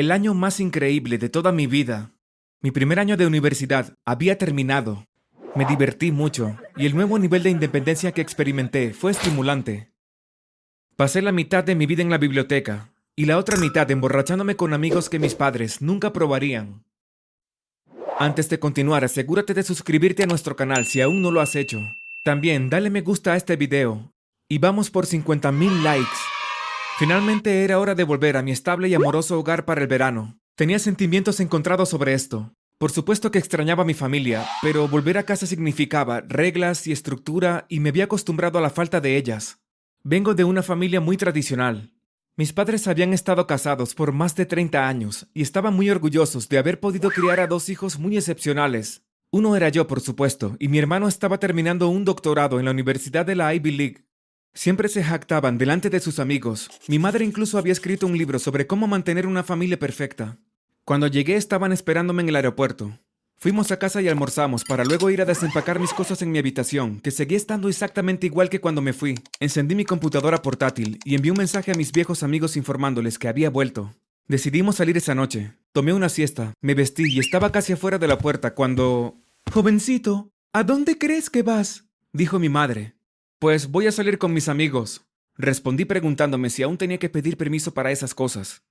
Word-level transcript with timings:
El 0.00 0.12
año 0.12 0.32
más 0.32 0.60
increíble 0.60 1.18
de 1.18 1.28
toda 1.28 1.52
mi 1.52 1.66
vida. 1.66 2.14
Mi 2.62 2.70
primer 2.70 2.98
año 2.98 3.18
de 3.18 3.26
universidad 3.26 3.98
había 4.06 4.38
terminado. 4.38 5.04
Me 5.54 5.66
divertí 5.66 6.10
mucho 6.10 6.56
y 6.74 6.86
el 6.86 6.94
nuevo 6.94 7.18
nivel 7.18 7.42
de 7.42 7.50
independencia 7.50 8.12
que 8.12 8.22
experimenté 8.22 8.94
fue 8.94 9.10
estimulante. 9.10 9.92
Pasé 10.96 11.20
la 11.20 11.32
mitad 11.32 11.64
de 11.64 11.74
mi 11.74 11.84
vida 11.84 12.00
en 12.00 12.08
la 12.08 12.16
biblioteca 12.16 12.94
y 13.14 13.26
la 13.26 13.36
otra 13.36 13.58
mitad 13.58 13.90
emborrachándome 13.90 14.56
con 14.56 14.72
amigos 14.72 15.10
que 15.10 15.18
mis 15.18 15.34
padres 15.34 15.82
nunca 15.82 16.14
probarían. 16.14 16.82
Antes 18.18 18.48
de 18.48 18.58
continuar, 18.58 19.04
asegúrate 19.04 19.52
de 19.52 19.64
suscribirte 19.64 20.22
a 20.22 20.26
nuestro 20.26 20.56
canal 20.56 20.86
si 20.86 21.02
aún 21.02 21.20
no 21.20 21.30
lo 21.30 21.42
has 21.42 21.54
hecho. 21.56 21.78
También 22.24 22.70
dale 22.70 22.88
me 22.88 23.02
gusta 23.02 23.34
a 23.34 23.36
este 23.36 23.56
video 23.56 24.14
y 24.48 24.56
vamos 24.56 24.90
por 24.90 25.04
50.000 25.04 25.82
likes. 25.82 26.39
Finalmente 27.00 27.64
era 27.64 27.78
hora 27.78 27.94
de 27.94 28.04
volver 28.04 28.36
a 28.36 28.42
mi 28.42 28.50
estable 28.50 28.86
y 28.86 28.92
amoroso 28.92 29.38
hogar 29.38 29.64
para 29.64 29.80
el 29.80 29.86
verano. 29.86 30.38
Tenía 30.54 30.78
sentimientos 30.78 31.40
encontrados 31.40 31.88
sobre 31.88 32.12
esto. 32.12 32.52
Por 32.76 32.90
supuesto 32.90 33.30
que 33.30 33.38
extrañaba 33.38 33.84
a 33.84 33.86
mi 33.86 33.94
familia, 33.94 34.44
pero 34.60 34.86
volver 34.86 35.16
a 35.16 35.22
casa 35.22 35.46
significaba 35.46 36.20
reglas 36.20 36.86
y 36.86 36.92
estructura 36.92 37.64
y 37.70 37.80
me 37.80 37.88
había 37.88 38.04
acostumbrado 38.04 38.58
a 38.58 38.60
la 38.60 38.68
falta 38.68 39.00
de 39.00 39.16
ellas. 39.16 39.60
Vengo 40.04 40.34
de 40.34 40.44
una 40.44 40.62
familia 40.62 41.00
muy 41.00 41.16
tradicional. 41.16 41.94
Mis 42.36 42.52
padres 42.52 42.86
habían 42.86 43.14
estado 43.14 43.46
casados 43.46 43.94
por 43.94 44.12
más 44.12 44.36
de 44.36 44.44
30 44.44 44.86
años 44.86 45.26
y 45.32 45.40
estaban 45.40 45.72
muy 45.72 45.88
orgullosos 45.88 46.50
de 46.50 46.58
haber 46.58 46.80
podido 46.80 47.08
criar 47.08 47.40
a 47.40 47.46
dos 47.46 47.70
hijos 47.70 47.98
muy 47.98 48.18
excepcionales. 48.18 49.04
Uno 49.30 49.56
era 49.56 49.70
yo, 49.70 49.86
por 49.86 50.02
supuesto, 50.02 50.54
y 50.58 50.68
mi 50.68 50.78
hermano 50.78 51.08
estaba 51.08 51.38
terminando 51.38 51.88
un 51.88 52.04
doctorado 52.04 52.58
en 52.58 52.66
la 52.66 52.72
Universidad 52.72 53.24
de 53.24 53.36
la 53.36 53.54
Ivy 53.54 53.70
League. 53.70 54.09
Siempre 54.52 54.88
se 54.88 55.04
jactaban 55.04 55.58
delante 55.58 55.90
de 55.90 56.00
sus 56.00 56.18
amigos. 56.18 56.68
Mi 56.88 56.98
madre 56.98 57.24
incluso 57.24 57.56
había 57.56 57.72
escrito 57.72 58.06
un 58.06 58.18
libro 58.18 58.38
sobre 58.38 58.66
cómo 58.66 58.86
mantener 58.86 59.26
una 59.26 59.44
familia 59.44 59.78
perfecta. 59.78 60.38
Cuando 60.84 61.06
llegué 61.06 61.36
estaban 61.36 61.72
esperándome 61.72 62.22
en 62.22 62.30
el 62.30 62.36
aeropuerto. 62.36 62.98
Fuimos 63.36 63.70
a 63.70 63.78
casa 63.78 64.02
y 64.02 64.08
almorzamos 64.08 64.64
para 64.64 64.84
luego 64.84 65.08
ir 65.08 65.22
a 65.22 65.24
desempacar 65.24 65.78
mis 65.80 65.94
cosas 65.94 66.20
en 66.20 66.30
mi 66.30 66.38
habitación, 66.38 67.00
que 67.00 67.10
seguía 67.10 67.38
estando 67.38 67.70
exactamente 67.70 68.26
igual 68.26 68.50
que 68.50 68.60
cuando 68.60 68.82
me 68.82 68.92
fui. 68.92 69.18
Encendí 69.38 69.74
mi 69.74 69.86
computadora 69.86 70.42
portátil 70.42 70.98
y 71.04 71.14
envié 71.14 71.30
un 71.30 71.38
mensaje 71.38 71.72
a 71.72 71.74
mis 71.74 71.90
viejos 71.90 72.22
amigos 72.22 72.56
informándoles 72.56 73.18
que 73.18 73.28
había 73.28 73.48
vuelto. 73.48 73.94
Decidimos 74.28 74.76
salir 74.76 74.96
esa 74.98 75.14
noche. 75.14 75.54
Tomé 75.72 75.94
una 75.94 76.10
siesta, 76.10 76.52
me 76.60 76.74
vestí 76.74 77.04
y 77.06 77.18
estaba 77.18 77.50
casi 77.50 77.72
afuera 77.72 77.98
de 77.98 78.08
la 78.08 78.18
puerta 78.18 78.54
cuando... 78.54 79.16
Jovencito, 79.50 80.30
¿a 80.52 80.62
dónde 80.62 80.98
crees 80.98 81.30
que 81.30 81.42
vas? 81.42 81.84
dijo 82.12 82.38
mi 82.38 82.50
madre. 82.50 82.99
Pues 83.40 83.70
voy 83.70 83.86
a 83.86 83.92
salir 83.92 84.18
con 84.18 84.34
mis 84.34 84.50
amigos. 84.50 85.06
Respondí 85.34 85.86
preguntándome 85.86 86.50
si 86.50 86.62
aún 86.62 86.76
tenía 86.76 86.98
que 86.98 87.08
pedir 87.08 87.38
permiso 87.38 87.72
para 87.72 87.90
esas 87.90 88.14
cosas. 88.14 88.64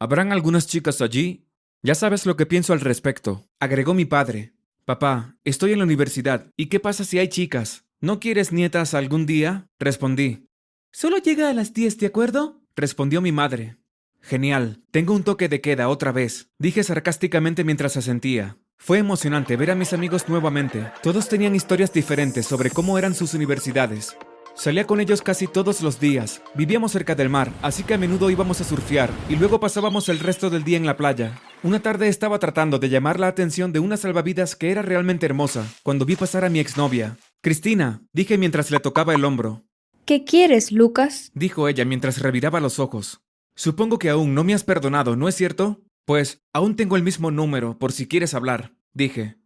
¿Habrán 0.00 0.32
algunas 0.32 0.66
chicas 0.66 1.00
allí? 1.00 1.46
Ya 1.84 1.94
sabes 1.94 2.26
lo 2.26 2.36
que 2.36 2.44
pienso 2.44 2.72
al 2.72 2.80
respecto, 2.80 3.48
agregó 3.60 3.94
mi 3.94 4.06
padre. 4.06 4.52
Papá, 4.84 5.36
estoy 5.44 5.74
en 5.74 5.78
la 5.78 5.84
universidad. 5.84 6.50
¿Y 6.56 6.66
qué 6.66 6.80
pasa 6.80 7.04
si 7.04 7.20
hay 7.20 7.28
chicas? 7.28 7.84
¿No 8.00 8.18
quieres 8.18 8.50
nietas 8.50 8.94
algún 8.94 9.26
día? 9.26 9.68
Respondí. 9.78 10.48
Solo 10.90 11.18
llega 11.18 11.48
a 11.48 11.54
las 11.54 11.72
diez, 11.72 11.96
¿de 11.96 12.06
acuerdo? 12.06 12.64
Respondió 12.74 13.20
mi 13.20 13.30
madre. 13.30 13.76
Genial. 14.20 14.82
Tengo 14.90 15.14
un 15.14 15.22
toque 15.22 15.48
de 15.48 15.60
queda 15.60 15.88
otra 15.88 16.10
vez, 16.10 16.50
dije 16.58 16.82
sarcásticamente 16.82 17.62
mientras 17.62 17.96
asentía. 17.96 18.58
Fue 18.82 18.96
emocionante 18.96 19.56
ver 19.56 19.70
a 19.70 19.74
mis 19.74 19.92
amigos 19.92 20.26
nuevamente. 20.26 20.90
Todos 21.02 21.28
tenían 21.28 21.54
historias 21.54 21.92
diferentes 21.92 22.46
sobre 22.46 22.70
cómo 22.70 22.96
eran 22.96 23.14
sus 23.14 23.34
universidades. 23.34 24.16
Salía 24.54 24.86
con 24.86 25.00
ellos 25.00 25.20
casi 25.20 25.46
todos 25.46 25.82
los 25.82 26.00
días. 26.00 26.40
Vivíamos 26.54 26.92
cerca 26.92 27.14
del 27.14 27.28
mar, 27.28 27.52
así 27.60 27.82
que 27.82 27.92
a 27.92 27.98
menudo 27.98 28.30
íbamos 28.30 28.58
a 28.62 28.64
surfear 28.64 29.10
y 29.28 29.36
luego 29.36 29.60
pasábamos 29.60 30.08
el 30.08 30.18
resto 30.18 30.48
del 30.48 30.64
día 30.64 30.78
en 30.78 30.86
la 30.86 30.96
playa. 30.96 31.38
Una 31.62 31.80
tarde 31.80 32.08
estaba 32.08 32.38
tratando 32.38 32.78
de 32.78 32.88
llamar 32.88 33.20
la 33.20 33.28
atención 33.28 33.70
de 33.70 33.80
una 33.80 33.98
salvavidas 33.98 34.56
que 34.56 34.70
era 34.70 34.80
realmente 34.80 35.26
hermosa, 35.26 35.66
cuando 35.82 36.06
vi 36.06 36.16
pasar 36.16 36.46
a 36.46 36.48
mi 36.48 36.58
exnovia. 36.58 37.18
Cristina, 37.42 38.02
dije 38.14 38.38
mientras 38.38 38.70
le 38.70 38.80
tocaba 38.80 39.14
el 39.14 39.26
hombro. 39.26 39.62
¿Qué 40.06 40.24
quieres, 40.24 40.72
Lucas? 40.72 41.30
dijo 41.34 41.68
ella 41.68 41.84
mientras 41.84 42.18
reviraba 42.18 42.60
los 42.60 42.78
ojos. 42.78 43.20
Supongo 43.54 43.98
que 43.98 44.08
aún 44.08 44.34
no 44.34 44.42
me 44.42 44.54
has 44.54 44.64
perdonado, 44.64 45.16
¿no 45.16 45.28
es 45.28 45.34
cierto? 45.34 45.82
Pues 46.10 46.42
aún 46.52 46.74
tengo 46.74 46.96
el 46.96 47.04
mismo 47.04 47.30
número, 47.30 47.78
por 47.78 47.92
si 47.92 48.08
quieres 48.08 48.34
hablar, 48.34 48.74
dije. 48.92 49.36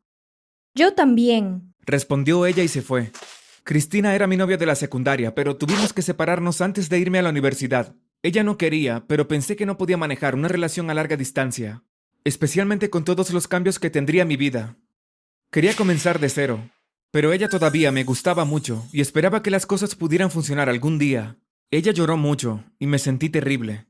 Yo 0.75 0.95
también, 0.95 1.75
respondió 1.81 2.47
ella 2.47 2.63
y 2.63 2.69
se 2.69 2.81
fue. 2.81 3.13
Cristina 3.65 4.15
era 4.15 4.27
mi 4.27 4.39
novia 4.39 4.57
de 4.57 4.65
la 4.65 4.75
secundaria, 4.75 5.35
pero 5.35 5.59
tuvimos 5.59 5.93
que 5.93 6.01
separarnos 6.01 6.63
antes 6.63 6.89
de 6.89 6.99
irme 6.99 7.19
a 7.19 7.23
la 7.23 7.29
universidad. 7.29 7.95
Ella 8.23 8.43
no 8.45 8.57
quería, 8.57 9.05
pero 9.07 9.29
pensé 9.29 9.57
que 9.57 9.67
no 9.67 9.77
podía 9.77 9.99
manejar 9.99 10.35
una 10.35 10.49
relación 10.49 10.89
a 10.89 10.95
larga 10.95 11.19
distancia, 11.19 11.85
especialmente 12.25 12.89
con 12.89 13.05
todos 13.05 13.31
los 13.35 13.47
cambios 13.47 13.79
que 13.79 13.91
tendría 13.91 14.25
mi 14.25 14.39
vida. 14.39 14.79
Quería 15.51 15.77
comenzar 15.77 16.19
de 16.19 16.31
cero, 16.31 16.71
pero 17.11 17.35
ella 17.35 17.51
todavía 17.51 17.93
me 17.93 18.05
gustaba 18.05 18.47
mucho 18.47 18.87
y 18.91 19.03
esperaba 19.03 19.43
que 19.43 19.51
las 19.51 19.67
cosas 19.67 19.97
pudieran 19.97 20.31
funcionar 20.31 20.71
algún 20.71 20.99
día. 20.99 21.37
Ella 21.71 21.93
lloró 21.93 22.17
mucho 22.17 22.65
y 22.79 22.87
me 22.87 22.99
sentí 22.99 23.29
terrible. 23.29 23.85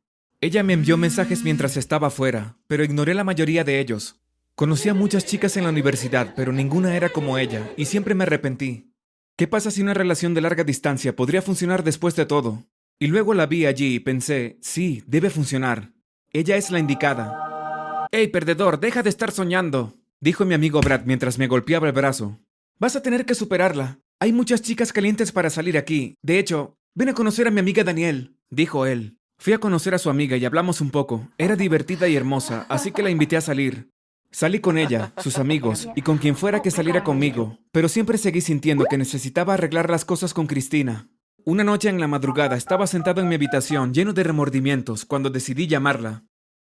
Ella 0.44 0.62
me 0.62 0.74
envió 0.74 0.98
mensajes 0.98 1.42
mientras 1.42 1.78
estaba 1.78 2.10
fuera, 2.10 2.58
pero 2.66 2.84
ignoré 2.84 3.14
la 3.14 3.24
mayoría 3.24 3.64
de 3.64 3.80
ellos. 3.80 4.20
Conocí 4.54 4.90
a 4.90 4.92
muchas 4.92 5.24
chicas 5.24 5.56
en 5.56 5.64
la 5.64 5.70
universidad, 5.70 6.34
pero 6.36 6.52
ninguna 6.52 6.94
era 6.94 7.08
como 7.08 7.38
ella, 7.38 7.72
y 7.78 7.86
siempre 7.86 8.14
me 8.14 8.24
arrepentí. 8.24 8.92
¿Qué 9.38 9.48
pasa 9.48 9.70
si 9.70 9.80
una 9.80 9.94
relación 9.94 10.34
de 10.34 10.42
larga 10.42 10.62
distancia 10.62 11.16
podría 11.16 11.40
funcionar 11.40 11.82
después 11.82 12.14
de 12.14 12.26
todo? 12.26 12.62
Y 12.98 13.06
luego 13.06 13.32
la 13.32 13.46
vi 13.46 13.64
allí 13.64 13.94
y 13.94 14.00
pensé, 14.00 14.58
sí, 14.60 15.02
debe 15.06 15.30
funcionar. 15.30 15.94
Ella 16.30 16.58
es 16.58 16.70
la 16.70 16.78
indicada. 16.78 18.06
¡Ey, 18.12 18.28
perdedor, 18.28 18.80
deja 18.80 19.02
de 19.02 19.08
estar 19.08 19.32
soñando! 19.32 19.94
dijo 20.20 20.44
mi 20.44 20.52
amigo 20.52 20.82
Brad 20.82 21.06
mientras 21.06 21.38
me 21.38 21.46
golpeaba 21.46 21.86
el 21.86 21.94
brazo. 21.94 22.38
Vas 22.78 22.96
a 22.96 23.02
tener 23.02 23.24
que 23.24 23.34
superarla. 23.34 23.98
Hay 24.20 24.34
muchas 24.34 24.60
chicas 24.60 24.92
calientes 24.92 25.32
para 25.32 25.48
salir 25.48 25.78
aquí. 25.78 26.16
De 26.20 26.38
hecho, 26.38 26.76
ven 26.94 27.08
a 27.08 27.14
conocer 27.14 27.48
a 27.48 27.50
mi 27.50 27.60
amiga 27.60 27.82
Daniel, 27.82 28.36
dijo 28.50 28.84
él. 28.84 29.16
Fui 29.44 29.52
a 29.52 29.58
conocer 29.58 29.92
a 29.92 29.98
su 29.98 30.08
amiga 30.08 30.38
y 30.38 30.46
hablamos 30.46 30.80
un 30.80 30.90
poco. 30.90 31.28
Era 31.36 31.54
divertida 31.54 32.08
y 32.08 32.16
hermosa, 32.16 32.64
así 32.70 32.92
que 32.92 33.02
la 33.02 33.10
invité 33.10 33.36
a 33.36 33.42
salir. 33.42 33.90
Salí 34.30 34.60
con 34.60 34.78
ella, 34.78 35.12
sus 35.18 35.36
amigos 35.36 35.86
y 35.94 36.00
con 36.00 36.16
quien 36.16 36.34
fuera 36.34 36.62
que 36.62 36.70
saliera 36.70 37.04
conmigo, 37.04 37.58
pero 37.70 37.90
siempre 37.90 38.16
seguí 38.16 38.40
sintiendo 38.40 38.86
que 38.88 38.96
necesitaba 38.96 39.52
arreglar 39.52 39.90
las 39.90 40.06
cosas 40.06 40.32
con 40.32 40.46
Cristina. 40.46 41.10
Una 41.44 41.62
noche 41.62 41.90
en 41.90 42.00
la 42.00 42.06
madrugada 42.06 42.56
estaba 42.56 42.86
sentado 42.86 43.20
en 43.20 43.28
mi 43.28 43.34
habitación 43.34 43.92
lleno 43.92 44.14
de 44.14 44.22
remordimientos 44.22 45.04
cuando 45.04 45.28
decidí 45.28 45.66
llamarla. 45.66 46.24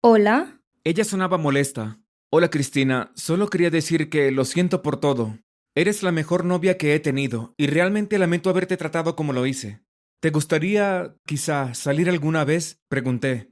Hola. 0.01 0.59
Ella 0.83 1.05
sonaba 1.05 1.37
molesta. 1.37 2.01
Hola 2.31 2.49
Cristina, 2.49 3.13
solo 3.15 3.47
quería 3.47 3.69
decir 3.69 4.09
que 4.09 4.29
lo 4.31 4.43
siento 4.43 4.81
por 4.81 4.99
todo. 4.99 5.39
Eres 5.73 6.03
la 6.03 6.11
mejor 6.11 6.43
novia 6.43 6.77
que 6.77 6.95
he 6.95 6.99
tenido 6.99 7.53
y 7.55 7.67
realmente 7.67 8.19
lamento 8.19 8.49
haberte 8.49 8.75
tratado 8.75 9.15
como 9.15 9.31
lo 9.31 9.45
hice. 9.45 9.86
¿Te 10.19 10.31
gustaría, 10.31 11.15
quizá, 11.25 11.75
salir 11.75 12.09
alguna 12.09 12.43
vez? 12.43 12.79
Pregunté. 12.89 13.51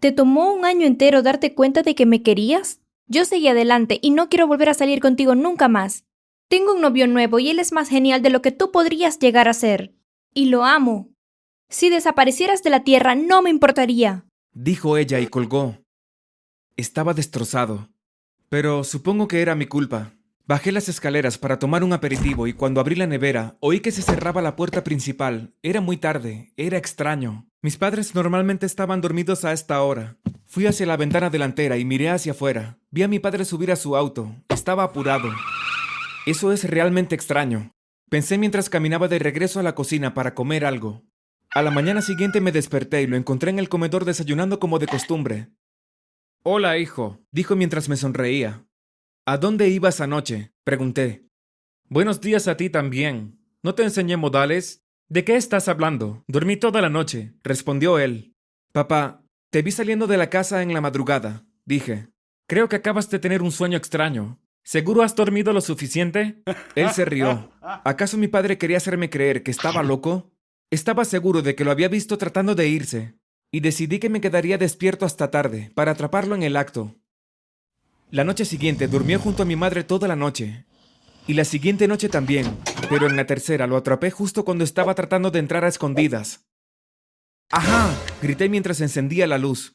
¿Te 0.00 0.12
tomó 0.12 0.52
un 0.52 0.66
año 0.66 0.86
entero 0.86 1.22
darte 1.22 1.54
cuenta 1.54 1.82
de 1.82 1.94
que 1.94 2.04
me 2.04 2.22
querías? 2.22 2.80
Yo 3.06 3.24
seguí 3.24 3.48
adelante 3.48 3.98
y 4.02 4.10
no 4.10 4.28
quiero 4.28 4.46
volver 4.46 4.68
a 4.68 4.74
salir 4.74 5.00
contigo 5.00 5.34
nunca 5.34 5.68
más. 5.68 6.04
Tengo 6.48 6.74
un 6.74 6.82
novio 6.82 7.06
nuevo 7.06 7.38
y 7.38 7.48
él 7.48 7.58
es 7.58 7.72
más 7.72 7.88
genial 7.88 8.20
de 8.20 8.28
lo 8.28 8.42
que 8.42 8.52
tú 8.52 8.70
podrías 8.70 9.18
llegar 9.18 9.48
a 9.48 9.54
ser. 9.54 9.94
Y 10.34 10.46
lo 10.46 10.64
amo. 10.64 11.10
Si 11.70 11.88
desaparecieras 11.88 12.62
de 12.62 12.70
la 12.70 12.84
tierra 12.84 13.14
no 13.14 13.40
me 13.40 13.48
importaría. 13.48 14.26
Dijo 14.52 14.98
ella 14.98 15.20
y 15.20 15.26
colgó. 15.26 15.78
Estaba 16.76 17.14
destrozado. 17.14 17.88
Pero 18.50 18.84
supongo 18.84 19.26
que 19.26 19.40
era 19.40 19.54
mi 19.54 19.66
culpa. 19.66 20.12
Bajé 20.46 20.72
las 20.72 20.90
escaleras 20.90 21.38
para 21.38 21.58
tomar 21.58 21.82
un 21.84 21.94
aperitivo 21.94 22.46
y 22.46 22.52
cuando 22.52 22.78
abrí 22.78 22.96
la 22.96 23.06
nevera 23.06 23.56
oí 23.60 23.80
que 23.80 23.90
se 23.90 24.02
cerraba 24.02 24.42
la 24.42 24.56
puerta 24.56 24.84
principal. 24.84 25.54
Era 25.62 25.80
muy 25.80 25.96
tarde, 25.96 26.52
era 26.58 26.76
extraño. 26.76 27.48
Mis 27.62 27.78
padres 27.78 28.14
normalmente 28.14 28.66
estaban 28.66 29.00
dormidos 29.00 29.46
a 29.46 29.54
esta 29.54 29.80
hora. 29.82 30.18
Fui 30.44 30.66
hacia 30.66 30.84
la 30.84 30.98
ventana 30.98 31.30
delantera 31.30 31.78
y 31.78 31.86
miré 31.86 32.10
hacia 32.10 32.32
afuera. 32.32 32.78
Vi 32.90 33.02
a 33.02 33.08
mi 33.08 33.20
padre 33.20 33.46
subir 33.46 33.72
a 33.72 33.76
su 33.76 33.96
auto. 33.96 34.36
Estaba 34.50 34.82
apurado. 34.82 35.30
Eso 36.26 36.52
es 36.52 36.68
realmente 36.68 37.14
extraño. 37.14 37.72
Pensé 38.10 38.36
mientras 38.36 38.68
caminaba 38.68 39.08
de 39.08 39.20
regreso 39.20 39.60
a 39.60 39.62
la 39.62 39.74
cocina 39.74 40.12
para 40.12 40.34
comer 40.34 40.66
algo. 40.66 41.04
A 41.54 41.62
la 41.62 41.70
mañana 41.70 42.02
siguiente 42.02 42.42
me 42.42 42.52
desperté 42.52 43.00
y 43.00 43.06
lo 43.06 43.16
encontré 43.16 43.48
en 43.48 43.58
el 43.58 43.70
comedor 43.70 44.04
desayunando 44.04 44.60
como 44.60 44.78
de 44.78 44.88
costumbre. 44.88 45.48
Hola, 46.42 46.76
hijo, 46.76 47.18
dijo 47.32 47.56
mientras 47.56 47.88
me 47.88 47.96
sonreía. 47.96 48.66
¿A 49.26 49.38
dónde 49.38 49.68
ibas 49.70 50.02
anoche? 50.02 50.52
pregunté. 50.64 51.26
Buenos 51.88 52.20
días 52.20 52.46
a 52.46 52.58
ti 52.58 52.68
también. 52.68 53.40
¿No 53.62 53.74
te 53.74 53.82
enseñé 53.82 54.18
modales? 54.18 54.84
¿De 55.08 55.24
qué 55.24 55.36
estás 55.36 55.68
hablando? 55.68 56.24
Dormí 56.28 56.58
toda 56.58 56.82
la 56.82 56.90
noche, 56.90 57.32
respondió 57.42 57.98
él. 57.98 58.34
Papá, 58.72 59.24
te 59.50 59.62
vi 59.62 59.70
saliendo 59.70 60.06
de 60.06 60.18
la 60.18 60.28
casa 60.28 60.62
en 60.62 60.74
la 60.74 60.82
madrugada, 60.82 61.46
dije. 61.64 62.08
Creo 62.46 62.68
que 62.68 62.76
acabas 62.76 63.08
de 63.08 63.18
tener 63.18 63.40
un 63.40 63.50
sueño 63.50 63.78
extraño. 63.78 64.42
¿Seguro 64.62 65.02
has 65.02 65.14
dormido 65.14 65.54
lo 65.54 65.62
suficiente? 65.62 66.42
Él 66.74 66.90
se 66.90 67.06
rió. 67.06 67.50
¿Acaso 67.62 68.18
mi 68.18 68.28
padre 68.28 68.58
quería 68.58 68.76
hacerme 68.76 69.08
creer 69.08 69.42
que 69.42 69.50
estaba 69.50 69.82
loco? 69.82 70.32
Estaba 70.70 71.06
seguro 71.06 71.40
de 71.40 71.54
que 71.54 71.64
lo 71.64 71.70
había 71.70 71.88
visto 71.88 72.18
tratando 72.18 72.54
de 72.54 72.68
irse. 72.68 73.14
y 73.50 73.60
decidí 73.60 74.00
que 74.00 74.10
me 74.10 74.20
quedaría 74.20 74.58
despierto 74.58 75.06
hasta 75.06 75.30
tarde 75.30 75.70
para 75.74 75.92
atraparlo 75.92 76.34
en 76.34 76.42
el 76.42 76.56
acto. 76.56 76.96
La 78.14 78.22
noche 78.22 78.44
siguiente 78.44 78.86
durmió 78.86 79.18
junto 79.18 79.42
a 79.42 79.44
mi 79.44 79.56
madre 79.56 79.82
toda 79.82 80.06
la 80.06 80.14
noche. 80.14 80.66
Y 81.26 81.34
la 81.34 81.44
siguiente 81.44 81.88
noche 81.88 82.08
también, 82.08 82.46
pero 82.88 83.08
en 83.08 83.16
la 83.16 83.26
tercera 83.26 83.66
lo 83.66 83.76
atrapé 83.76 84.12
justo 84.12 84.44
cuando 84.44 84.62
estaba 84.62 84.94
tratando 84.94 85.32
de 85.32 85.40
entrar 85.40 85.64
a 85.64 85.68
escondidas. 85.68 86.46
¡Ajá! 87.50 87.92
grité 88.22 88.48
mientras 88.48 88.80
encendía 88.80 89.26
la 89.26 89.36
luz. 89.36 89.72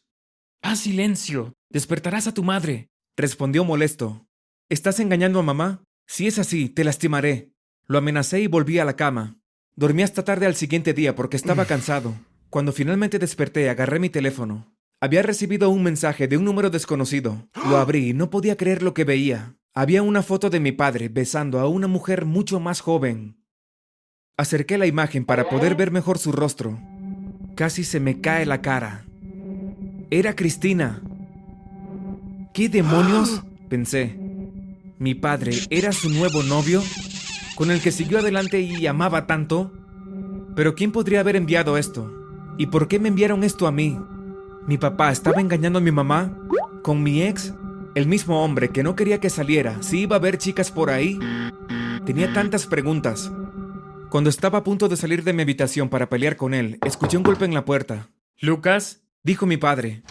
¡Haz 0.62 0.80
silencio! 0.80 1.52
Despertarás 1.70 2.28
a 2.28 2.34
tu 2.34 2.42
madre. 2.44 2.88
Respondió 3.18 3.66
molesto. 3.66 4.26
¿Estás 4.70 5.02
engañando 5.02 5.40
a 5.40 5.44
mamá? 5.44 5.84
Si 6.08 6.26
es 6.26 6.40
así, 6.40 6.70
te 6.70 6.86
lastimaré. 6.86 7.52
Lo 7.88 7.98
amenacé 7.98 8.40
y 8.40 8.48
volví 8.48 8.80
a 8.80 8.86
la 8.86 8.96
cama. 8.96 9.38
Dormí 9.76 10.02
hasta 10.02 10.24
tarde 10.24 10.46
al 10.46 10.56
siguiente 10.56 10.94
día 10.94 11.14
porque 11.14 11.36
estaba 11.36 11.66
cansado. 11.66 12.16
Cuando 12.50 12.72
finalmente 12.72 13.20
desperté, 13.20 13.70
agarré 13.70 14.00
mi 14.00 14.10
teléfono. 14.10 14.79
Había 15.02 15.22
recibido 15.22 15.70
un 15.70 15.82
mensaje 15.82 16.28
de 16.28 16.36
un 16.36 16.44
número 16.44 16.70
desconocido. 16.70 17.48
Lo 17.70 17.78
abrí 17.78 18.10
y 18.10 18.14
no 18.14 18.30
podía 18.30 18.58
creer 18.58 18.84
lo 18.84 18.94
que 18.94 19.06
veía. 19.06 19.56
Había 19.74 20.04
una 20.04 20.24
foto 20.24 20.50
de 20.50 20.60
mi 20.60 20.74
padre 20.74 21.08
besando 21.08 21.60
a 21.60 21.70
una 21.70 21.88
mujer 21.88 22.26
mucho 22.26 22.60
más 22.60 22.82
joven. 22.82 23.38
Acerqué 24.36 24.78
la 24.78 24.88
imagen 24.88 25.24
para 25.24 25.48
poder 25.48 25.76
ver 25.76 25.92
mejor 25.92 26.18
su 26.18 26.34
rostro. 26.34 26.78
Casi 27.56 27.86
se 27.86 28.02
me 28.02 28.20
cae 28.20 28.46
la 28.46 28.62
cara. 28.62 29.06
Era 30.10 30.36
Cristina. 30.36 31.02
¿Qué 32.54 32.68
demonios? 32.68 33.44
pensé. 33.70 34.18
¿Mi 34.98 35.16
padre 35.16 35.54
era 35.70 35.94
su 35.94 36.10
nuevo 36.10 36.44
novio? 36.44 36.84
¿Con 37.56 37.72
el 37.72 37.82
que 37.82 37.94
siguió 37.94 38.20
adelante 38.20 38.60
y 38.60 38.86
amaba 38.86 39.28
tanto? 39.28 39.72
Pero 40.58 40.76
¿quién 40.76 40.92
podría 40.92 41.22
haber 41.22 41.38
enviado 41.38 41.78
esto? 41.78 42.12
¿Y 42.58 42.66
por 42.68 42.90
qué 42.90 43.00
me 43.00 43.08
enviaron 43.08 43.46
esto 43.46 43.66
a 43.66 43.72
mí? 43.72 43.98
¿Mi 44.68 44.78
papá 44.78 45.12
estaba 45.12 45.42
engañando 45.42 45.80
a 45.80 45.82
mi 45.82 45.92
mamá? 45.92 46.38
¿Con 46.84 47.02
mi 47.02 47.24
ex? 47.24 47.54
¿El 47.96 48.08
mismo 48.08 48.44
hombre 48.44 48.70
que 48.70 48.84
no 48.84 48.96
quería 48.96 49.20
que 49.20 49.30
saliera? 49.30 49.82
¿Si 49.82 50.02
iba 50.02 50.16
a 50.16 50.20
haber 50.20 50.38
chicas 50.38 50.72
por 50.72 50.90
ahí? 50.90 51.18
Tenía 52.06 52.32
tantas 52.34 52.68
preguntas. 52.68 53.32
Cuando 54.10 54.30
estaba 54.30 54.60
a 54.60 54.64
punto 54.64 54.88
de 54.88 54.98
salir 54.98 55.24
de 55.24 55.34
mi 55.34 55.42
habitación 55.42 55.90
para 55.90 56.10
pelear 56.10 56.36
con 56.36 56.54
él, 56.54 56.80
escuché 56.86 57.18
un 57.18 57.24
golpe 57.24 57.46
en 57.46 57.54
la 57.54 57.66
puerta. 57.66 58.10
Lucas, 58.40 59.04
dijo 59.24 59.46
mi 59.46 59.58
padre. 59.58 60.04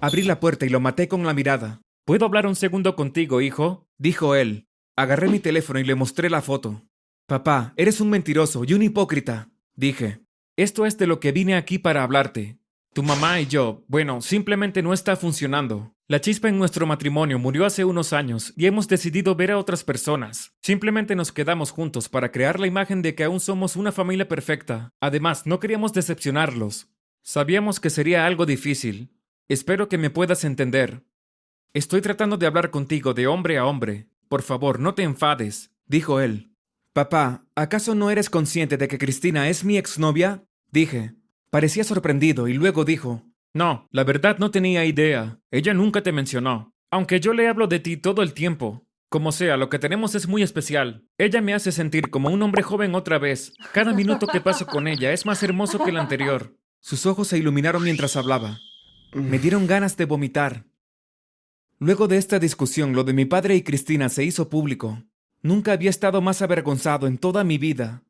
Abrí 0.00 0.22
la 0.22 0.40
puerta 0.40 0.66
y 0.66 0.68
lo 0.68 0.80
maté 0.80 1.08
con 1.08 1.24
la 1.24 1.34
mirada. 1.34 1.80
¿Puedo 2.04 2.24
hablar 2.24 2.46
un 2.46 2.56
segundo 2.56 2.96
contigo, 2.96 3.40
hijo? 3.40 3.86
dijo 3.98 4.34
él. 4.34 4.66
Agarré 4.96 5.28
mi 5.28 5.38
teléfono 5.38 5.78
y 5.78 5.84
le 5.84 5.94
mostré 5.94 6.30
la 6.30 6.42
foto. 6.42 6.82
Papá, 7.26 7.74
eres 7.76 8.00
un 8.00 8.10
mentiroso 8.10 8.64
y 8.66 8.72
un 8.74 8.82
hipócrita, 8.82 9.50
dije. 9.74 10.20
Esto 10.56 10.86
es 10.86 10.98
de 10.98 11.06
lo 11.06 11.20
que 11.20 11.30
vine 11.30 11.54
aquí 11.54 11.78
para 11.78 12.02
hablarte. 12.02 12.57
Tu 12.94 13.02
mamá 13.02 13.40
y 13.40 13.46
yo, 13.46 13.84
bueno, 13.86 14.20
simplemente 14.20 14.82
no 14.82 14.92
está 14.92 15.16
funcionando. 15.16 15.94
La 16.08 16.20
chispa 16.20 16.48
en 16.48 16.58
nuestro 16.58 16.86
matrimonio 16.86 17.38
murió 17.38 17.66
hace 17.66 17.84
unos 17.84 18.12
años 18.12 18.54
y 18.56 18.66
hemos 18.66 18.88
decidido 18.88 19.34
ver 19.34 19.50
a 19.50 19.58
otras 19.58 19.84
personas. 19.84 20.54
Simplemente 20.62 21.14
nos 21.14 21.30
quedamos 21.30 21.70
juntos 21.70 22.08
para 22.08 22.32
crear 22.32 22.58
la 22.58 22.66
imagen 22.66 23.02
de 23.02 23.14
que 23.14 23.24
aún 23.24 23.40
somos 23.40 23.76
una 23.76 23.92
familia 23.92 24.26
perfecta. 24.26 24.94
Además, 25.00 25.46
no 25.46 25.60
queríamos 25.60 25.92
decepcionarlos. 25.92 26.88
Sabíamos 27.22 27.78
que 27.78 27.90
sería 27.90 28.24
algo 28.26 28.46
difícil. 28.46 29.12
Espero 29.48 29.88
que 29.88 29.98
me 29.98 30.08
puedas 30.08 30.44
entender. 30.44 31.04
Estoy 31.74 32.00
tratando 32.00 32.38
de 32.38 32.46
hablar 32.46 32.70
contigo 32.70 33.12
de 33.12 33.26
hombre 33.26 33.58
a 33.58 33.66
hombre. 33.66 34.08
Por 34.28 34.42
favor, 34.42 34.80
no 34.80 34.94
te 34.94 35.02
enfades, 35.02 35.70
dijo 35.86 36.20
él. 36.20 36.54
Papá, 36.94 37.46
¿acaso 37.54 37.94
no 37.94 38.10
eres 38.10 38.30
consciente 38.30 38.78
de 38.78 38.88
que 38.88 38.98
Cristina 38.98 39.48
es 39.48 39.62
mi 39.62 39.76
exnovia? 39.76 40.44
Dije. 40.70 41.14
Parecía 41.50 41.84
sorprendido 41.84 42.48
y 42.48 42.54
luego 42.54 42.84
dijo, 42.84 43.24
No, 43.54 43.88
la 43.90 44.04
verdad 44.04 44.38
no 44.38 44.50
tenía 44.50 44.84
idea. 44.84 45.40
Ella 45.50 45.74
nunca 45.74 46.02
te 46.02 46.12
mencionó. 46.12 46.74
Aunque 46.90 47.20
yo 47.20 47.32
le 47.32 47.48
hablo 47.48 47.66
de 47.66 47.80
ti 47.80 47.96
todo 47.96 48.22
el 48.22 48.34
tiempo. 48.34 48.86
Como 49.08 49.32
sea, 49.32 49.56
lo 49.56 49.70
que 49.70 49.78
tenemos 49.78 50.14
es 50.14 50.28
muy 50.28 50.42
especial. 50.42 51.06
Ella 51.16 51.40
me 51.40 51.54
hace 51.54 51.72
sentir 51.72 52.10
como 52.10 52.28
un 52.28 52.42
hombre 52.42 52.62
joven 52.62 52.94
otra 52.94 53.18
vez. 53.18 53.54
Cada 53.72 53.94
minuto 53.94 54.26
que 54.26 54.42
paso 54.42 54.66
con 54.66 54.86
ella 54.86 55.12
es 55.12 55.24
más 55.24 55.42
hermoso 55.42 55.82
que 55.82 55.90
el 55.90 55.96
anterior. 55.96 56.58
Sus 56.80 57.06
ojos 57.06 57.28
se 57.28 57.38
iluminaron 57.38 57.82
mientras 57.82 58.16
hablaba. 58.16 58.58
Me 59.14 59.38
dieron 59.38 59.66
ganas 59.66 59.96
de 59.96 60.04
vomitar. 60.04 60.66
Luego 61.78 62.08
de 62.08 62.18
esta 62.18 62.38
discusión, 62.38 62.92
lo 62.92 63.04
de 63.04 63.14
mi 63.14 63.24
padre 63.24 63.56
y 63.56 63.62
Cristina 63.62 64.10
se 64.10 64.24
hizo 64.24 64.50
público. 64.50 65.02
Nunca 65.40 65.72
había 65.72 65.90
estado 65.90 66.20
más 66.20 66.42
avergonzado 66.42 67.06
en 67.06 67.16
toda 67.16 67.44
mi 67.44 67.56
vida. 67.56 68.02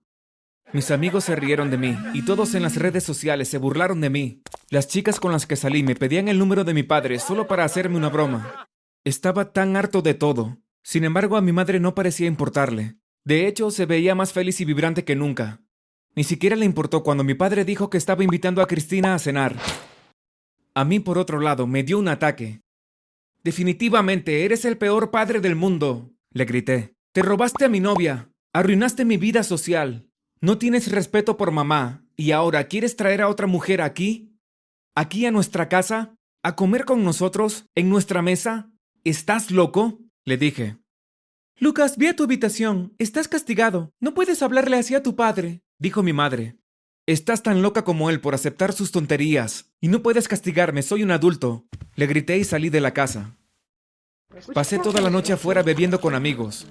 Mis 0.73 0.91
amigos 0.91 1.25
se 1.25 1.35
rieron 1.35 1.71
de 1.71 1.79
mí 1.79 1.97
y 2.13 2.23
todos 2.23 2.55
en 2.55 2.63
las 2.63 2.77
redes 2.77 3.03
sociales 3.03 3.49
se 3.49 3.57
burlaron 3.57 4.03
de 4.03 4.11
mí. 4.11 4.43
Las 4.69 4.87
chicas 4.87 5.19
con 5.19 5.33
las 5.33 5.47
que 5.47 5.57
salí 5.57 5.83
me 5.83 5.95
pedían 5.95 6.29
el 6.29 6.39
número 6.39 6.63
de 6.63 6.75
mi 6.75 6.83
padre 6.83 7.19
solo 7.19 7.47
para 7.49 7.65
hacerme 7.65 7.97
una 7.97 8.11
broma. 8.11 8.69
Estaba 9.03 9.53
tan 9.53 9.77
harto 9.77 10.03
de 10.03 10.13
todo. 10.13 10.59
Sin 10.83 11.05
embargo, 11.05 11.39
a 11.39 11.41
mi 11.41 11.53
madre 11.53 11.81
no 11.81 11.95
parecía 11.95 12.27
importarle. 12.27 12.97
De 13.25 13.47
hecho, 13.47 13.71
se 13.71 13.87
veía 13.87 14.15
más 14.15 14.35
feliz 14.35 14.61
y 14.61 14.67
vibrante 14.67 15.05
que 15.05 15.17
nunca. 15.17 15.63
Ni 16.15 16.25
siquiera 16.25 16.55
le 16.55 16.67
importó 16.67 17.03
cuando 17.03 17.25
mi 17.25 17.35
padre 17.35 17.65
dijo 17.65 17.89
que 17.89 17.97
estaba 17.97 18.23
invitando 18.23 18.61
a 18.61 18.67
Cristina 18.67 19.15
a 19.15 19.19
cenar. 19.19 19.57
A 20.75 20.85
mí, 20.85 21.01
por 21.01 21.17
otro 21.17 21.41
lado, 21.41 21.67
me 21.67 21.83
dio 21.83 21.99
un 21.99 22.09
ataque. 22.09 22.61
Definitivamente, 23.43 24.45
eres 24.45 24.67
el 24.67 24.77
peor 24.77 25.11
padre 25.11 25.41
del 25.41 25.57
mundo, 25.57 26.11
le 26.31 26.45
grité. 26.45 26.95
Te 27.13 27.23
robaste 27.23 27.65
a 27.65 27.69
mi 27.69 27.81
novia, 27.81 28.31
arruinaste 28.53 29.05
mi 29.05 29.17
vida 29.17 29.43
social, 29.43 30.08
no 30.41 30.59
tienes 30.59 30.91
respeto 30.91 31.37
por 31.37 31.51
mamá, 31.51 32.05
y 32.17 32.33
ahora 32.33 32.65
quieres 32.65 32.97
traer 32.97 33.23
a 33.23 33.29
otra 33.29 33.47
mujer 33.47 33.81
aquí, 33.81 34.37
aquí 34.95 35.27
a 35.27 35.31
nuestra 35.31 35.69
casa, 35.69 36.15
a 36.43 36.57
comer 36.57 36.85
con 36.85 37.05
nosotros, 37.05 37.67
en 37.75 37.91
nuestra 37.91 38.23
mesa. 38.23 38.71
¿Estás 39.05 39.51
loco? 39.51 40.01
le 40.25 40.37
dije. 40.37 40.79
Lucas, 41.59 41.97
ve 41.97 42.09
a 42.09 42.17
tu 42.17 42.25
habitación. 42.25 42.95
Estás 42.99 43.27
castigado. 43.27 43.93
No 44.01 44.15
puedes 44.15 44.43
hablarle 44.43 44.77
así 44.77 44.95
a 44.95 45.03
tu 45.03 45.17
padre, 45.17 45.63
dijo 45.79 46.03
mi 46.03 46.13
madre. 46.13 46.57
Estás 47.07 47.43
tan 47.43 47.63
loca 47.63 47.85
como 47.85 48.11
él 48.11 48.21
por 48.21 48.35
aceptar 48.35 48.73
sus 48.73 48.93
tonterías. 48.93 49.73
Y 49.81 49.89
no 49.89 50.03
puedes 50.03 50.29
castigarme, 50.29 50.83
soy 50.83 51.03
un 51.03 51.11
adulto. 51.11 51.67
Le 51.97 52.07
grité 52.07 52.39
y 52.39 52.45
salí 52.45 52.69
de 52.69 52.81
la 52.81 52.93
casa. 52.93 53.37
Pasé 54.53 54.79
toda 54.79 55.01
la 55.01 55.11
noche 55.11 55.33
afuera 55.33 55.63
bebiendo 55.63 56.01
con 56.01 56.15
amigos. 56.15 56.67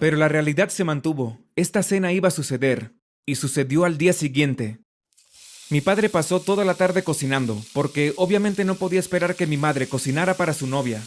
Pero 0.00 0.16
la 0.16 0.28
realidad 0.28 0.68
se 0.68 0.84
mantuvo. 0.84 1.38
Esta 1.54 1.82
cena 1.82 2.12
iba 2.12 2.28
a 2.28 2.32
suceder. 2.32 2.92
Y 3.24 3.36
sucedió 3.36 3.84
al 3.84 3.98
día 3.98 4.12
siguiente. 4.12 4.80
Mi 5.70 5.80
padre 5.80 6.08
pasó 6.08 6.40
toda 6.40 6.64
la 6.64 6.74
tarde 6.74 7.04
cocinando, 7.04 7.62
porque 7.72 8.12
obviamente 8.16 8.64
no 8.64 8.74
podía 8.74 9.00
esperar 9.00 9.36
que 9.36 9.46
mi 9.46 9.56
madre 9.56 9.86
cocinara 9.86 10.34
para 10.34 10.54
su 10.54 10.66
novia. 10.66 11.02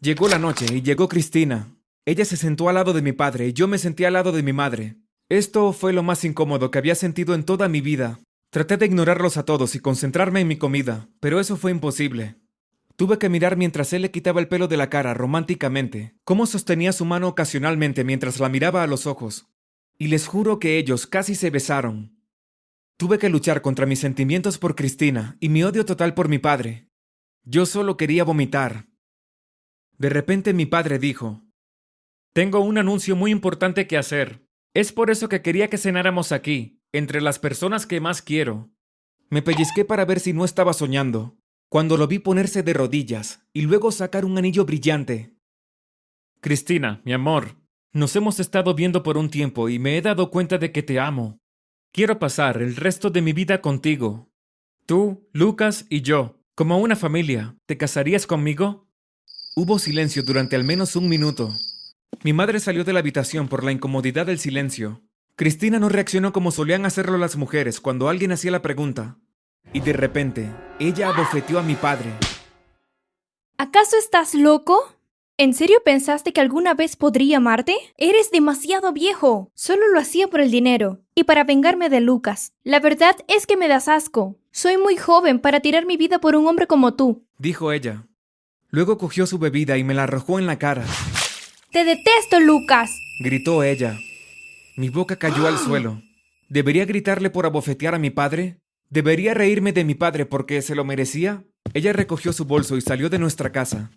Llegó 0.00 0.28
la 0.28 0.38
noche 0.38 0.66
y 0.72 0.82
llegó 0.82 1.08
Cristina. 1.08 1.76
Ella 2.04 2.24
se 2.24 2.36
sentó 2.36 2.68
al 2.68 2.76
lado 2.76 2.92
de 2.92 3.02
mi 3.02 3.12
padre 3.12 3.48
y 3.48 3.52
yo 3.52 3.68
me 3.68 3.78
senté 3.78 4.06
al 4.06 4.14
lado 4.14 4.32
de 4.32 4.42
mi 4.42 4.52
madre. 4.52 4.96
Esto 5.28 5.72
fue 5.72 5.92
lo 5.92 6.02
más 6.02 6.24
incómodo 6.24 6.70
que 6.70 6.78
había 6.78 6.94
sentido 6.94 7.34
en 7.34 7.44
toda 7.44 7.68
mi 7.68 7.80
vida. 7.80 8.18
Traté 8.50 8.76
de 8.76 8.86
ignorarlos 8.86 9.36
a 9.36 9.44
todos 9.44 9.74
y 9.74 9.80
concentrarme 9.80 10.40
en 10.40 10.48
mi 10.48 10.56
comida, 10.56 11.08
pero 11.20 11.38
eso 11.38 11.56
fue 11.56 11.70
imposible. 11.70 12.36
Tuve 12.96 13.18
que 13.18 13.28
mirar 13.28 13.56
mientras 13.56 13.92
él 13.92 14.02
le 14.02 14.10
quitaba 14.10 14.40
el 14.40 14.48
pelo 14.48 14.68
de 14.68 14.76
la 14.76 14.90
cara 14.90 15.14
románticamente, 15.14 16.14
cómo 16.24 16.46
sostenía 16.46 16.92
su 16.92 17.04
mano 17.04 17.28
ocasionalmente 17.28 18.04
mientras 18.04 18.38
la 18.38 18.48
miraba 18.48 18.82
a 18.82 18.86
los 18.86 19.06
ojos. 19.06 19.48
Y 19.98 20.08
les 20.08 20.26
juro 20.26 20.58
que 20.58 20.78
ellos 20.78 21.06
casi 21.06 21.34
se 21.34 21.50
besaron. 21.50 22.18
Tuve 22.96 23.18
que 23.18 23.28
luchar 23.28 23.62
contra 23.62 23.86
mis 23.86 23.98
sentimientos 23.98 24.58
por 24.58 24.74
Cristina 24.74 25.36
y 25.40 25.48
mi 25.48 25.64
odio 25.64 25.84
total 25.84 26.14
por 26.14 26.28
mi 26.28 26.38
padre. 26.38 26.88
Yo 27.44 27.66
solo 27.66 27.96
quería 27.96 28.24
vomitar. 28.24 28.86
De 29.98 30.08
repente 30.08 30.52
mi 30.52 30.66
padre 30.66 30.98
dijo, 30.98 31.42
Tengo 32.32 32.60
un 32.60 32.78
anuncio 32.78 33.16
muy 33.16 33.30
importante 33.30 33.86
que 33.86 33.96
hacer. 33.96 34.46
Es 34.74 34.92
por 34.92 35.10
eso 35.10 35.28
que 35.28 35.42
quería 35.42 35.68
que 35.68 35.78
cenáramos 35.78 36.32
aquí, 36.32 36.80
entre 36.92 37.20
las 37.20 37.38
personas 37.38 37.86
que 37.86 38.00
más 38.00 38.22
quiero. 38.22 38.70
Me 39.28 39.42
pellizqué 39.42 39.84
para 39.84 40.04
ver 40.04 40.20
si 40.20 40.32
no 40.32 40.44
estaba 40.44 40.72
soñando, 40.72 41.38
cuando 41.72 41.96
lo 41.96 42.06
vi 42.06 42.18
ponerse 42.18 42.62
de 42.62 42.74
rodillas 42.74 43.46
y 43.54 43.62
luego 43.62 43.92
sacar 43.92 44.26
un 44.26 44.36
anillo 44.36 44.66
brillante. 44.66 45.38
Cristina, 46.42 47.00
mi 47.06 47.14
amor, 47.14 47.56
nos 47.94 48.14
hemos 48.14 48.40
estado 48.40 48.74
viendo 48.74 49.02
por 49.02 49.16
un 49.16 49.30
tiempo 49.30 49.70
y 49.70 49.78
me 49.78 49.96
he 49.96 50.02
dado 50.02 50.30
cuenta 50.30 50.58
de 50.58 50.70
que 50.70 50.82
te 50.82 51.00
amo. 51.00 51.40
Quiero 51.90 52.18
pasar 52.18 52.60
el 52.60 52.76
resto 52.76 53.08
de 53.08 53.22
mi 53.22 53.32
vida 53.32 53.62
contigo. 53.62 54.30
Tú, 54.84 55.26
Lucas 55.32 55.86
y 55.88 56.02
yo, 56.02 56.42
como 56.54 56.76
una 56.76 56.94
familia, 56.94 57.56
¿te 57.64 57.78
casarías 57.78 58.26
conmigo? 58.26 58.86
Hubo 59.56 59.78
silencio 59.78 60.22
durante 60.22 60.56
al 60.56 60.64
menos 60.64 60.94
un 60.94 61.08
minuto. 61.08 61.54
Mi 62.22 62.34
madre 62.34 62.60
salió 62.60 62.84
de 62.84 62.92
la 62.92 62.98
habitación 62.98 63.48
por 63.48 63.64
la 63.64 63.72
incomodidad 63.72 64.26
del 64.26 64.38
silencio. 64.38 65.00
Cristina 65.36 65.78
no 65.78 65.88
reaccionó 65.88 66.34
como 66.34 66.50
solían 66.50 66.84
hacerlo 66.84 67.16
las 67.16 67.36
mujeres 67.36 67.80
cuando 67.80 68.10
alguien 68.10 68.32
hacía 68.32 68.50
la 68.50 68.60
pregunta. 68.60 69.21
Y 69.72 69.80
de 69.80 69.92
repente, 69.92 70.50
ella 70.78 71.08
abofeteó 71.08 71.58
a 71.58 71.62
mi 71.62 71.74
padre. 71.74 72.10
¿Acaso 73.56 73.96
estás 73.96 74.34
loco? 74.34 74.96
¿En 75.38 75.54
serio 75.54 75.78
pensaste 75.84 76.32
que 76.32 76.40
alguna 76.40 76.74
vez 76.74 76.96
podría 76.96 77.38
amarte? 77.38 77.74
Eres 77.96 78.30
demasiado 78.30 78.92
viejo. 78.92 79.50
Solo 79.54 79.88
lo 79.88 79.98
hacía 79.98 80.28
por 80.28 80.40
el 80.40 80.50
dinero 80.50 81.00
y 81.14 81.24
para 81.24 81.44
vengarme 81.44 81.88
de 81.88 82.00
Lucas. 82.00 82.52
La 82.64 82.80
verdad 82.80 83.16
es 83.28 83.46
que 83.46 83.56
me 83.56 83.68
das 83.68 83.88
asco. 83.88 84.36
Soy 84.50 84.76
muy 84.76 84.96
joven 84.96 85.38
para 85.40 85.60
tirar 85.60 85.86
mi 85.86 85.96
vida 85.96 86.20
por 86.20 86.36
un 86.36 86.46
hombre 86.46 86.66
como 86.66 86.94
tú. 86.94 87.24
Dijo 87.38 87.72
ella. 87.72 88.06
Luego 88.68 88.98
cogió 88.98 89.26
su 89.26 89.38
bebida 89.38 89.78
y 89.78 89.84
me 89.84 89.94
la 89.94 90.04
arrojó 90.04 90.38
en 90.38 90.46
la 90.46 90.58
cara. 90.58 90.84
Te 91.72 91.84
detesto, 91.84 92.38
Lucas. 92.40 92.90
Gritó 93.20 93.62
ella. 93.62 93.98
Mi 94.76 94.90
boca 94.90 95.16
cayó 95.16 95.46
al 95.46 95.58
suelo. 95.58 96.02
¿Debería 96.48 96.84
gritarle 96.84 97.30
por 97.30 97.46
abofetear 97.46 97.94
a 97.94 97.98
mi 97.98 98.10
padre? 98.10 98.61
¿Debería 98.92 99.32
reírme 99.32 99.72
de 99.72 99.84
mi 99.84 99.94
padre 99.94 100.26
porque 100.26 100.60
se 100.60 100.74
lo 100.74 100.84
merecía? 100.84 101.46
Ella 101.72 101.94
recogió 101.94 102.34
su 102.34 102.44
bolso 102.44 102.76
y 102.76 102.82
salió 102.82 103.08
de 103.08 103.18
nuestra 103.18 103.50
casa. 103.50 103.90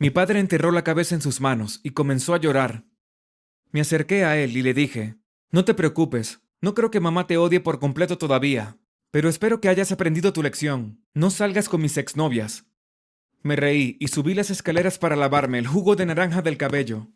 Mi 0.00 0.10
padre 0.10 0.40
enterró 0.40 0.72
la 0.72 0.82
cabeza 0.82 1.14
en 1.14 1.20
sus 1.20 1.40
manos 1.40 1.78
y 1.84 1.90
comenzó 1.90 2.34
a 2.34 2.40
llorar. 2.40 2.84
Me 3.70 3.80
acerqué 3.80 4.24
a 4.24 4.36
él 4.36 4.56
y 4.56 4.62
le 4.62 4.74
dije, 4.74 5.14
No 5.52 5.64
te 5.64 5.74
preocupes, 5.74 6.40
no 6.60 6.74
creo 6.74 6.90
que 6.90 6.98
mamá 6.98 7.28
te 7.28 7.36
odie 7.36 7.60
por 7.60 7.78
completo 7.78 8.18
todavía, 8.18 8.78
pero 9.12 9.28
espero 9.28 9.60
que 9.60 9.68
hayas 9.68 9.92
aprendido 9.92 10.32
tu 10.32 10.42
lección. 10.42 11.06
No 11.14 11.30
salgas 11.30 11.68
con 11.68 11.80
mis 11.80 11.96
exnovias. 11.96 12.64
Me 13.42 13.54
reí 13.54 13.96
y 14.00 14.08
subí 14.08 14.34
las 14.34 14.50
escaleras 14.50 14.98
para 14.98 15.14
lavarme 15.14 15.60
el 15.60 15.68
jugo 15.68 15.94
de 15.94 16.06
naranja 16.06 16.42
del 16.42 16.56
cabello. 16.56 17.12